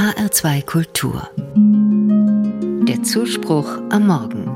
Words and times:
HR2 0.00 0.64
Kultur. 0.64 1.28
Der 2.88 3.02
Zuspruch 3.02 3.68
am 3.90 4.06
Morgen. 4.06 4.46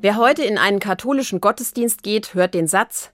Wer 0.00 0.16
heute 0.16 0.42
in 0.42 0.58
einen 0.58 0.80
katholischen 0.80 1.40
Gottesdienst 1.40 2.02
geht, 2.02 2.34
hört 2.34 2.52
den 2.52 2.66
Satz, 2.66 3.12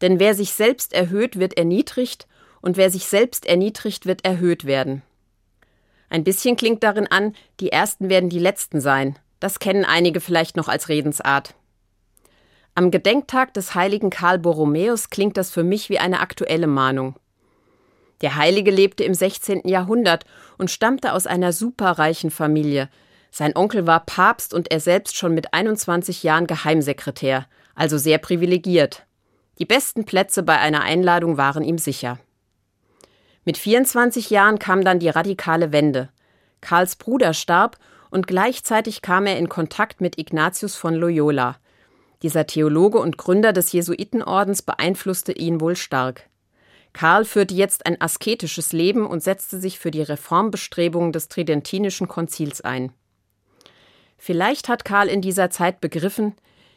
denn 0.00 0.20
wer 0.20 0.36
sich 0.36 0.52
selbst 0.52 0.92
erhöht, 0.92 1.40
wird 1.40 1.54
erniedrigt, 1.58 2.28
und 2.60 2.76
wer 2.76 2.88
sich 2.88 3.06
selbst 3.06 3.46
erniedrigt, 3.46 4.06
wird 4.06 4.24
erhöht 4.24 4.64
werden. 4.64 5.02
Ein 6.08 6.22
bisschen 6.22 6.54
klingt 6.54 6.84
darin 6.84 7.08
an, 7.08 7.34
die 7.58 7.72
Ersten 7.72 8.10
werden 8.10 8.30
die 8.30 8.38
Letzten 8.38 8.80
sein. 8.80 9.18
Das 9.40 9.58
kennen 9.58 9.84
einige 9.84 10.20
vielleicht 10.20 10.56
noch 10.56 10.68
als 10.68 10.88
Redensart. 10.88 11.56
Am 12.74 12.90
Gedenktag 12.90 13.52
des 13.52 13.74
heiligen 13.74 14.08
Karl 14.08 14.38
Borromäus 14.38 15.10
klingt 15.10 15.36
das 15.36 15.50
für 15.50 15.62
mich 15.62 15.90
wie 15.90 15.98
eine 15.98 16.20
aktuelle 16.20 16.66
Mahnung. 16.66 17.16
Der 18.22 18.36
Heilige 18.36 18.70
lebte 18.70 19.04
im 19.04 19.12
16. 19.12 19.68
Jahrhundert 19.68 20.24
und 20.56 20.70
stammte 20.70 21.12
aus 21.12 21.26
einer 21.26 21.52
superreichen 21.52 22.30
Familie. 22.30 22.88
Sein 23.30 23.56
Onkel 23.56 23.86
war 23.86 24.06
Papst 24.06 24.54
und 24.54 24.70
er 24.70 24.80
selbst 24.80 25.16
schon 25.16 25.34
mit 25.34 25.52
21 25.52 26.22
Jahren 26.22 26.46
Geheimsekretär, 26.46 27.46
also 27.74 27.98
sehr 27.98 28.16
privilegiert. 28.16 29.04
Die 29.58 29.66
besten 29.66 30.06
Plätze 30.06 30.42
bei 30.42 30.58
einer 30.58 30.80
Einladung 30.80 31.36
waren 31.36 31.64
ihm 31.64 31.76
sicher. 31.76 32.18
Mit 33.44 33.58
24 33.58 34.30
Jahren 34.30 34.58
kam 34.58 34.82
dann 34.82 34.98
die 34.98 35.10
radikale 35.10 35.72
Wende. 35.72 36.08
Karls 36.62 36.96
Bruder 36.96 37.34
starb 37.34 37.76
und 38.10 38.26
gleichzeitig 38.26 39.02
kam 39.02 39.26
er 39.26 39.36
in 39.36 39.50
Kontakt 39.50 40.00
mit 40.00 40.16
Ignatius 40.16 40.76
von 40.76 40.94
Loyola. 40.94 41.56
Dieser 42.22 42.46
Theologe 42.46 42.98
und 42.98 43.18
Gründer 43.18 43.52
des 43.52 43.72
Jesuitenordens 43.72 44.62
beeinflusste 44.62 45.32
ihn 45.32 45.60
wohl 45.60 45.74
stark. 45.76 46.28
Karl 46.92 47.24
führte 47.24 47.54
jetzt 47.54 47.86
ein 47.86 48.00
asketisches 48.00 48.72
Leben 48.72 49.06
und 49.06 49.22
setzte 49.22 49.58
sich 49.58 49.78
für 49.78 49.90
die 49.90 50.02
Reformbestrebungen 50.02 51.12
des 51.12 51.28
Tridentinischen 51.28 52.06
Konzils 52.06 52.60
ein. 52.60 52.92
Vielleicht 54.18 54.68
hat 54.68 54.84
Karl 54.84 55.08
in 55.08 55.20
dieser 55.20 55.50
Zeit 55.50 55.80
begriffen, 55.80 56.34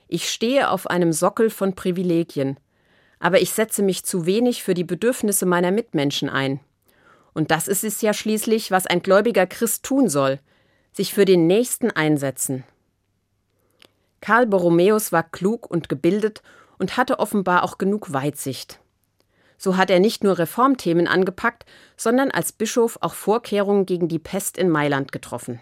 ich 0.07 0.29
stehe 0.29 0.69
auf 0.69 0.87
einem 0.87 1.11
Sockel 1.13 1.49
von 1.49 1.75
Privilegien, 1.75 2.57
aber 3.19 3.41
ich 3.41 3.51
setze 3.51 3.83
mich 3.83 4.03
zu 4.03 4.25
wenig 4.25 4.63
für 4.63 4.73
die 4.73 4.83
Bedürfnisse 4.83 5.45
meiner 5.45 5.71
Mitmenschen 5.71 6.29
ein. 6.29 6.59
Und 7.33 7.51
das 7.51 7.67
ist 7.67 7.83
es 7.83 8.01
ja 8.01 8.13
schließlich, 8.13 8.71
was 8.71 8.87
ein 8.87 9.01
gläubiger 9.01 9.45
Christ 9.45 9.83
tun 9.83 10.09
soll, 10.09 10.39
sich 10.93 11.13
für 11.13 11.25
den 11.25 11.45
Nächsten 11.47 11.91
einsetzen. 11.91 12.63
Karl 14.25 14.47
Borromäus 14.47 15.11
war 15.11 15.21
klug 15.21 15.69
und 15.69 15.87
gebildet 15.87 16.41
und 16.79 16.97
hatte 16.97 17.19
offenbar 17.19 17.61
auch 17.61 17.77
genug 17.77 18.11
Weitsicht. 18.11 18.79
So 19.55 19.77
hat 19.77 19.91
er 19.91 19.99
nicht 19.99 20.23
nur 20.23 20.39
Reformthemen 20.39 21.07
angepackt, 21.07 21.63
sondern 21.95 22.31
als 22.31 22.51
Bischof 22.51 22.97
auch 23.01 23.13
Vorkehrungen 23.13 23.85
gegen 23.85 24.07
die 24.07 24.17
Pest 24.17 24.57
in 24.57 24.71
Mailand 24.71 25.11
getroffen. 25.11 25.61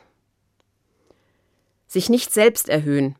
Sich 1.88 2.10
nicht 2.10 2.32
selbst 2.32 2.70
erhöhen. 2.70 3.18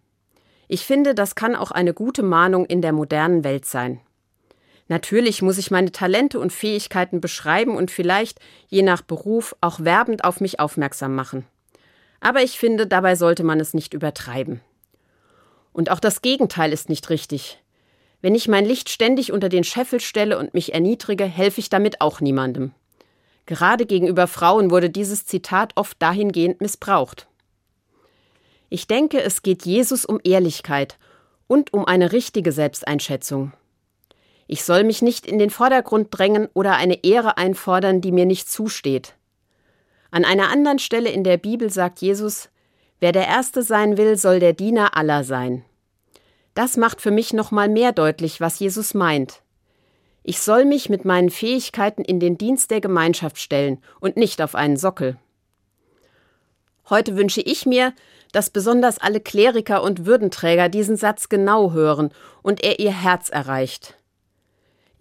Ich 0.70 0.86
finde, 0.86 1.14
das 1.14 1.36
kann 1.36 1.58
auch 1.58 1.72
eine 1.72 1.94
gute 1.94 2.24
Mahnung 2.24 2.66
in 2.66 2.82
der 2.82 2.94
modernen 2.94 3.44
Welt 3.44 3.66
sein. 3.66 4.00
Natürlich 4.88 5.42
muss 5.42 5.58
ich 5.58 5.72
meine 5.72 5.92
Talente 5.92 6.40
und 6.40 6.54
Fähigkeiten 6.54 7.20
beschreiben 7.20 7.76
und 7.76 7.92
vielleicht, 7.92 8.40
je 8.70 8.82
nach 8.82 9.02
Beruf, 9.02 9.58
auch 9.60 9.82
werbend 9.82 10.24
auf 10.24 10.40
mich 10.40 10.62
aufmerksam 10.62 11.16
machen. 11.16 11.46
Aber 12.22 12.42
ich 12.44 12.58
finde, 12.58 12.88
dabei 12.88 13.18
sollte 13.18 13.44
man 13.44 13.60
es 13.60 13.74
nicht 13.74 13.94
übertreiben. 13.94 14.62
Und 15.74 15.92
auch 15.92 16.00
das 16.00 16.22
Gegenteil 16.22 16.72
ist 16.72 16.88
nicht 16.88 17.10
richtig. 17.10 17.60
Wenn 18.22 18.36
ich 18.36 18.48
mein 18.48 18.66
Licht 18.66 18.90
ständig 18.90 19.34
unter 19.34 19.50
den 19.50 19.66
Scheffel 19.66 20.00
stelle 20.00 20.38
und 20.38 20.54
mich 20.54 20.74
erniedrige, 20.74 21.26
helfe 21.26 21.60
ich 21.60 21.70
damit 21.70 22.00
auch 22.00 22.22
niemandem. 22.22 22.72
Gerade 23.46 23.86
gegenüber 23.86 24.28
Frauen 24.28 24.72
wurde 24.72 24.90
dieses 24.90 25.26
Zitat 25.26 25.74
oft 25.76 26.02
dahingehend 26.02 26.62
missbraucht. 26.62 27.28
Ich 28.70 28.88
denke, 28.88 29.22
es 29.22 29.42
geht 29.42 29.66
Jesus 29.66 30.06
um 30.06 30.20
Ehrlichkeit 30.24 30.98
und 31.48 31.74
um 31.74 31.86
eine 31.86 32.14
richtige 32.14 32.52
Selbsteinschätzung. 32.52 33.52
Ich 34.48 34.64
soll 34.64 34.84
mich 34.84 35.02
nicht 35.02 35.26
in 35.26 35.40
den 35.40 35.50
Vordergrund 35.50 36.08
drängen 36.12 36.48
oder 36.54 36.76
eine 36.76 37.04
Ehre 37.04 37.38
einfordern, 37.38 38.02
die 38.02 38.12
mir 38.12 38.26
nicht 38.26 38.50
zusteht. 38.50 39.16
An 40.12 40.26
einer 40.26 40.50
anderen 40.50 40.80
Stelle 40.80 41.10
in 41.10 41.24
der 41.24 41.38
Bibel 41.38 41.70
sagt 41.70 42.00
Jesus, 42.00 42.50
wer 43.04 43.12
der 43.12 43.28
Erste 43.28 43.64
sein 43.64 43.98
will, 43.98 44.16
soll 44.16 44.40
der 44.40 44.54
Diener 44.54 44.96
aller 44.96 45.26
sein. 45.26 45.66
Das 46.54 46.78
macht 46.78 47.02
für 47.02 47.12
mich 47.12 47.34
nochmal 47.34 47.68
mehr 47.68 47.92
deutlich, 47.92 48.40
was 48.40 48.60
Jesus 48.60 48.94
meint. 48.94 49.42
Ich 50.24 50.40
soll 50.40 50.64
mich 50.64 50.88
mit 50.88 51.04
meinen 51.04 51.30
Fähigkeiten 51.30 52.06
in 52.06 52.22
den 52.22 52.38
Dienst 52.38 52.72
der 52.72 52.80
Gemeinschaft 52.80 53.40
stellen 53.40 53.84
und 54.00 54.16
nicht 54.16 54.42
auf 54.42 54.56
einen 54.56 54.78
Sockel. 54.78 55.18
Heute 56.90 57.18
wünsche 57.18 57.42
ich 57.42 57.66
mir, 57.66 57.92
dass 58.32 58.50
besonders 58.50 59.00
alle 59.00 59.20
Kleriker 59.20 59.84
und 59.84 60.06
Würdenträger 60.06 60.70
diesen 60.70 60.96
Satz 60.96 61.28
genau 61.28 61.74
hören 61.74 62.10
und 62.42 62.64
er 62.64 62.80
ihr 62.80 62.94
Herz 62.94 63.28
erreicht. 63.28 63.98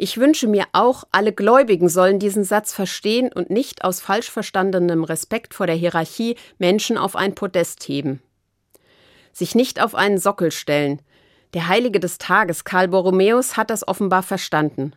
Ich 0.03 0.19
wünsche 0.19 0.49
mir 0.49 0.65
auch, 0.73 1.05
alle 1.13 1.33
Gläubigen 1.33 1.89
sollen 1.89 2.19
diesen 2.19 2.43
Satz 2.43 2.73
verstehen 2.75 3.31
und 3.33 3.51
nicht 3.51 3.85
aus 3.85 4.01
falsch 4.01 4.29
verstandenem 4.29 5.05
Respekt 5.05 5.55
vor 5.55 5.69
der 5.69 5.77
Hierarchie 5.77 6.35
Menschen 6.59 6.99
auf 6.99 7.15
ein 7.15 7.37
Podest 7.37 7.85
heben. 7.85 8.21
Sich 9.33 9.55
nicht 9.55 9.81
auf 9.81 9.95
einen 9.95 10.19
Sockel 10.19 10.51
stellen. 10.51 11.01
Der 11.55 11.69
Heilige 11.69 12.01
des 12.01 12.19
Tages, 12.19 12.65
Karl 12.65 12.89
Borromäus, 12.89 13.57
hat 13.57 13.71
das 13.71 13.87
offenbar 13.87 14.25
verstanden. 14.25 14.97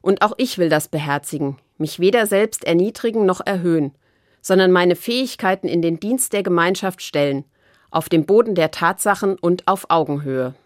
Und 0.00 0.22
auch 0.22 0.32
ich 0.38 0.58
will 0.58 0.70
das 0.70 0.88
beherzigen, 0.88 1.58
mich 1.78 2.00
weder 2.00 2.26
selbst 2.26 2.64
erniedrigen 2.64 3.26
noch 3.26 3.46
erhöhen, 3.46 3.94
sondern 4.42 4.72
meine 4.72 4.96
Fähigkeiten 4.96 5.68
in 5.68 5.82
den 5.82 6.00
Dienst 6.00 6.32
der 6.32 6.42
Gemeinschaft 6.42 7.00
stellen, 7.00 7.44
auf 7.92 8.08
dem 8.08 8.26
Boden 8.26 8.56
der 8.56 8.72
Tatsachen 8.72 9.38
und 9.38 9.68
auf 9.68 9.88
Augenhöhe. 9.88 10.56